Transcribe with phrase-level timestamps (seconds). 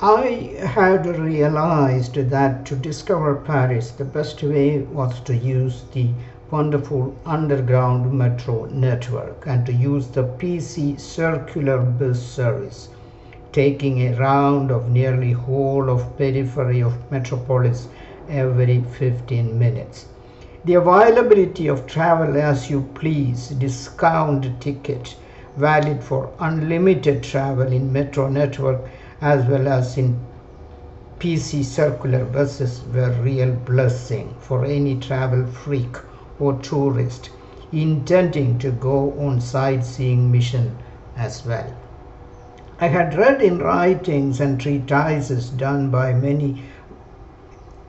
[0.00, 6.10] I had realized that to discover Paris, the best way was to use the
[6.52, 12.90] wonderful underground metro network and to use the PC circular bus service,
[13.50, 17.88] taking a round of nearly whole of periphery of metropolis
[18.30, 20.06] every 15 minutes.
[20.64, 25.16] The availability of travel as you please discount ticket
[25.56, 28.82] valid for unlimited travel in metro network
[29.20, 30.18] as well as in
[31.18, 35.96] PC circular buses were real blessing for any travel freak
[36.38, 37.30] or tourist
[37.72, 40.76] intending to go on sightseeing mission
[41.16, 41.74] as well.
[42.80, 46.62] I had read in writings and treatises done by many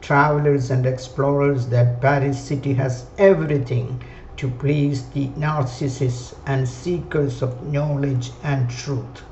[0.00, 4.02] travelers and explorers that Paris city has everything
[4.38, 9.22] to please the narcissists and seekers of knowledge and truth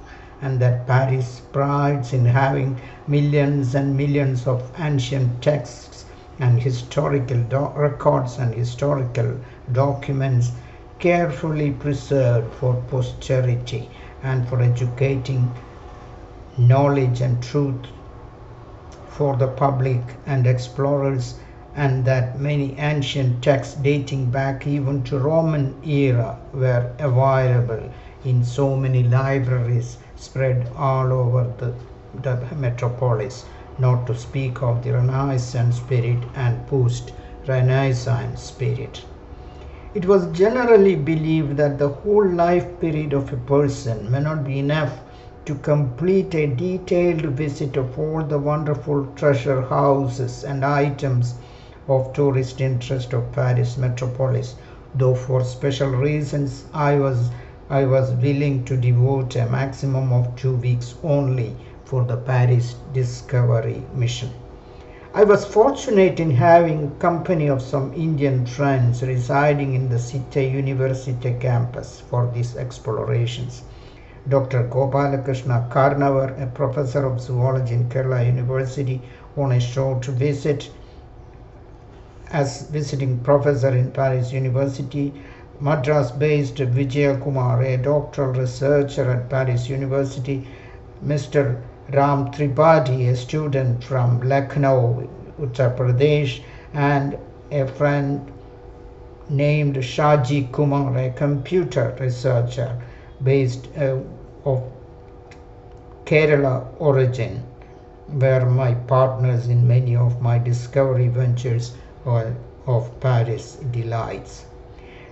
[0.40, 2.76] and that Paris prides in having
[3.08, 6.04] millions and millions of ancient texts
[6.38, 7.38] and historical
[7.74, 9.36] records and historical
[9.72, 10.52] documents
[11.00, 13.88] carefully preserved for posterity
[14.22, 15.50] and for educating
[16.56, 17.86] knowledge and truth
[19.08, 21.34] for the public and explorers
[21.74, 27.82] and that many ancient texts dating back even to roman era were available
[28.24, 31.72] in so many libraries spread all over the,
[32.22, 33.44] the metropolis,
[33.78, 37.12] not to speak of the Renaissance spirit and post
[37.46, 39.04] Renaissance spirit.
[39.94, 44.58] It was generally believed that the whole life period of a person may not be
[44.58, 45.00] enough
[45.44, 51.34] to complete a detailed visit of all the wonderful treasure houses and items
[51.88, 54.56] of tourist interest of Paris metropolis,
[54.94, 57.30] though for special reasons I was
[57.70, 63.82] I was willing to devote a maximum of two weeks only for the Paris Discovery
[63.94, 64.30] mission.
[65.14, 71.38] I was fortunate in having company of some Indian friends residing in the Cité Université
[71.38, 73.62] campus for these explorations.
[74.28, 74.64] Dr.
[74.64, 79.02] Gopalakrishna Karnavar, a professor of zoology in Kerala University,
[79.36, 80.70] on a short visit
[82.30, 85.12] as visiting professor in Paris University,
[85.60, 90.46] Madras based Vijay Kumar, a doctoral researcher at Paris University,
[91.04, 91.56] Mr.
[91.92, 95.08] Ram Tripathi, a student from Lucknow,
[95.40, 96.42] Uttar Pradesh,
[96.72, 97.18] and
[97.50, 98.30] a friend
[99.28, 102.80] named Shaji Kumar, a computer researcher
[103.24, 103.96] based uh,
[104.44, 104.62] of
[106.04, 107.42] Kerala origin,
[108.08, 111.74] were my partners in many of my discovery ventures
[112.06, 114.44] of Paris delights.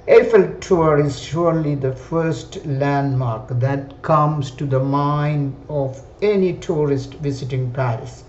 [0.08, 7.14] Eiffel Tower is surely the first landmark that comes to the mind of any tourist
[7.14, 8.22] visiting Paris.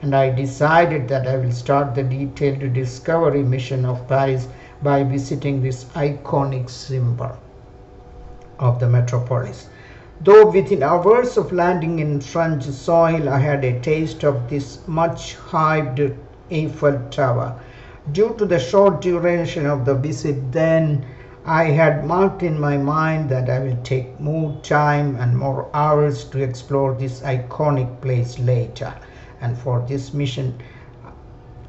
[0.00, 4.46] And I decided that I will start the detailed discovery mission of Paris
[4.80, 7.32] by visiting this iconic symbol
[8.60, 9.68] of the metropolis.
[10.20, 15.36] Though within hours of landing in French soil, I had a taste of this much
[15.36, 16.16] hyped
[16.52, 17.58] Eiffel Tower.
[18.12, 21.04] Due to the short duration of the visit, then
[21.46, 26.24] I had marked in my mind that I will take more time and more hours
[26.30, 28.94] to explore this iconic place later.
[29.42, 30.54] And for this mission,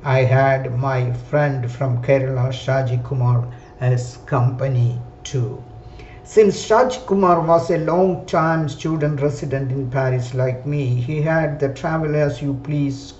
[0.01, 3.47] I had my friend from Kerala, Shaji Kumar,
[3.81, 5.61] as company too.
[6.23, 11.59] Since Shaji Kumar was a long time student resident in Paris like me, he had
[11.59, 13.15] the travel as you please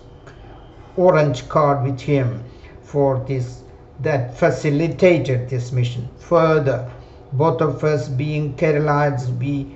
[0.96, 2.46] orange card with him
[2.82, 3.65] for this
[4.00, 6.10] that facilitated this mission.
[6.18, 6.90] Further,
[7.34, 9.76] both of us being Keralites, we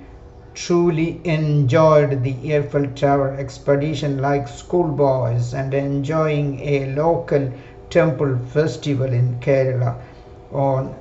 [0.54, 7.50] truly enjoyed the Eiffel Tower expedition like schoolboys and enjoying a local
[7.88, 9.96] temple festival in Kerala
[10.52, 10.94] on,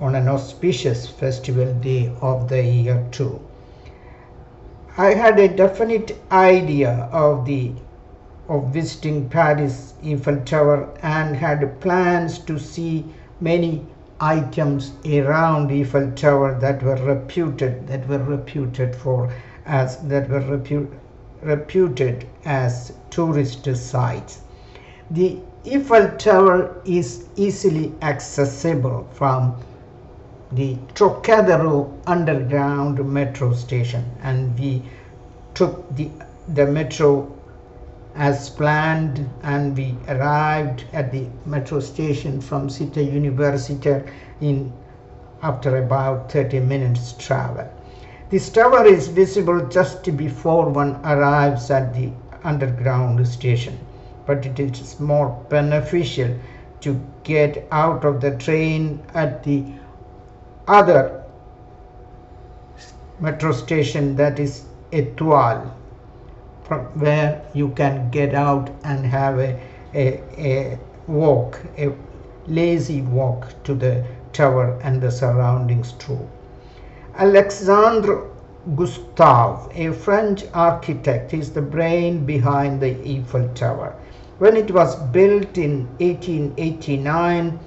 [0.00, 3.40] on an auspicious festival day of the year too.
[4.96, 7.72] I had a definite idea of the
[8.48, 13.04] of visiting Paris Eiffel Tower and had plans to see
[13.40, 13.86] many
[14.20, 19.30] items around Eiffel Tower that were reputed that were reputed for
[19.66, 20.88] as that were repu,
[21.42, 24.40] reputed as tourist sites.
[25.10, 29.56] The Eiffel Tower is easily accessible from
[30.50, 34.82] the Trocadero underground metro station and we
[35.54, 36.10] took the
[36.48, 37.30] the metro
[38.14, 44.06] as planned and we arrived at the metro station from Cité Universitaire
[44.40, 44.72] in
[45.42, 47.68] after about 30 minutes travel.
[48.30, 52.10] This tower is visible just before one arrives at the
[52.44, 53.78] underground station,
[54.26, 56.34] but it is more beneficial
[56.80, 59.64] to get out of the train at the
[60.66, 61.22] other
[63.20, 65.72] metro station that is Etoile,
[66.72, 69.60] from where you can get out and have a,
[69.94, 71.92] a, a walk, a
[72.46, 74.02] lazy walk to the
[74.32, 76.26] tower and the surroundings too.
[77.16, 78.22] Alexandre
[78.74, 83.94] Gustave, a French architect, is the brain behind the Eiffel Tower.
[84.38, 87.58] When it was built in 1889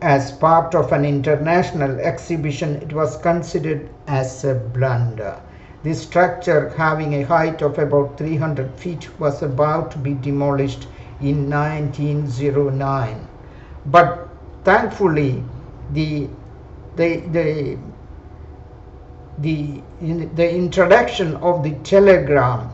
[0.00, 5.38] as part of an international exhibition, it was considered as a blunder.
[5.84, 10.88] This structure, having a height of about 300 feet, was about to be demolished
[11.20, 13.28] in 1909.
[13.84, 14.30] But
[14.64, 15.44] thankfully,
[15.92, 16.30] the,
[16.96, 17.76] the, the,
[19.36, 22.70] the, the introduction of the telegram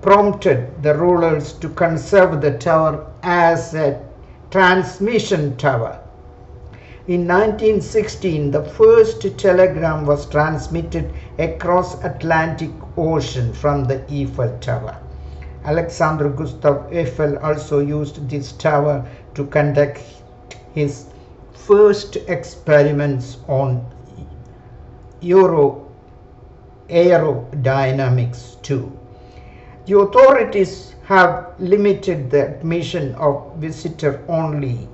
[0.00, 4.00] prompted the rulers to conserve the tower as a
[4.52, 5.98] transmission tower.
[7.08, 14.96] In 1916, the first telegram was transmitted across Atlantic Ocean from the Eiffel Tower.
[15.64, 20.00] Alexander Gustav Eiffel also used this tower to conduct
[20.74, 21.06] his
[21.54, 23.84] first experiments on
[25.20, 25.90] Euro
[26.88, 28.92] aerodynamics too.
[29.86, 34.88] The authorities have limited the admission of visitor only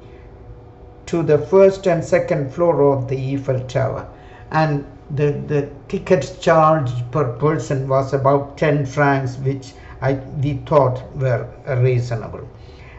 [1.07, 4.09] to the first and second floor of the Eiffel Tower
[4.53, 4.85] and
[5.15, 11.49] the, the ticket charge per person was about 10 francs which I, we thought were
[11.67, 12.49] reasonable.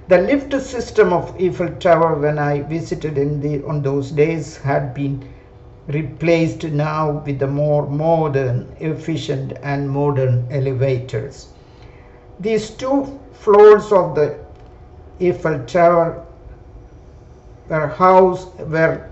[0.07, 4.93] The lift system of Eiffel Tower when I visited in the, on those days had
[4.93, 5.27] been
[5.87, 11.47] replaced now with the more modern, efficient and modern elevators.
[12.39, 14.37] These two floors of the
[15.21, 16.25] Eiffel Tower
[17.69, 19.10] were house were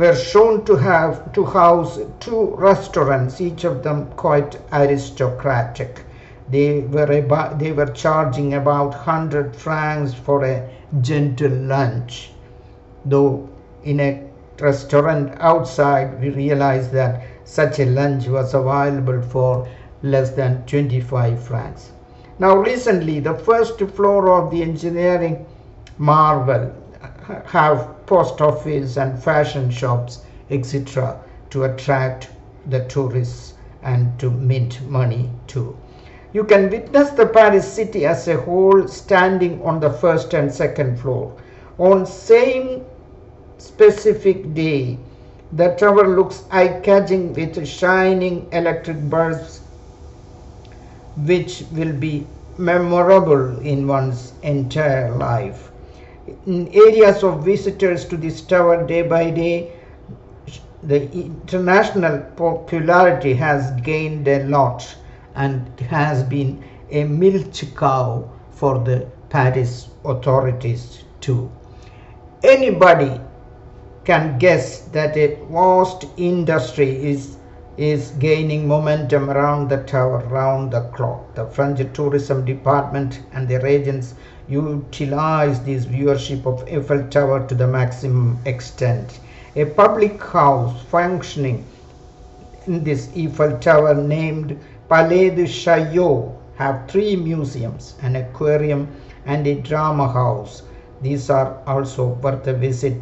[0.00, 6.04] were shown to have to house two restaurants, each of them quite aristocratic.
[6.48, 10.66] They were about, they were charging about hundred francs for a
[11.02, 12.30] gentle lunch,
[13.04, 13.46] though
[13.84, 14.22] in a
[14.58, 19.68] restaurant outside we realized that such a lunch was available for
[20.02, 21.92] less than 25 francs.
[22.38, 25.44] Now recently the first floor of the engineering
[25.98, 30.20] marvel uh, have post office and fashion shops
[30.50, 31.18] etc
[31.50, 32.28] to attract
[32.66, 35.76] the tourists and to mint money too.
[36.32, 41.00] You can witness the Paris city as a whole standing on the first and second
[41.00, 41.36] floor.
[41.78, 42.84] On same
[43.58, 44.98] specific day,
[45.52, 49.60] the tower looks eye-catching with shining electric bulbs
[51.16, 52.26] which will be
[52.58, 55.69] memorable in one's entire life.
[56.46, 59.72] Areas of visitors to this tower day by day,
[60.82, 64.96] the international popularity has gained a lot
[65.34, 71.50] and has been a milch cow for the Paris authorities too.
[72.42, 73.20] Anybody
[74.04, 77.36] can guess that a vast industry is
[77.76, 81.34] is gaining momentum around the tower round the clock.
[81.34, 84.14] The French tourism department and their agents
[84.50, 89.20] utilize this viewership of Eiffel Tower to the maximum extent.
[89.54, 91.64] A public house functioning
[92.66, 98.88] in this Eiffel Tower named Palais de Chaillot have three museums, an aquarium
[99.24, 100.64] and a drama house.
[101.00, 102.98] These are also worth a visit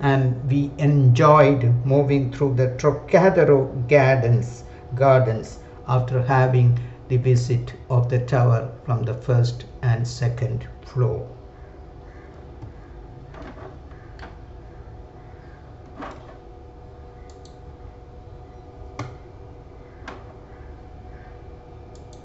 [0.00, 4.64] and we enjoyed moving through the Trocadero gardens
[4.94, 6.78] gardens after having
[7.08, 11.37] the visit of the tower from the first and second floor.